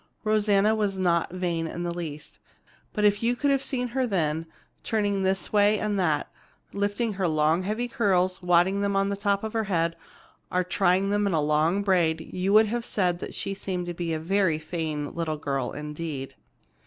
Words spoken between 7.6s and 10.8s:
heavy curls, wadding them on top of her head, or